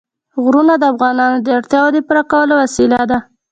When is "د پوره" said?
1.93-2.23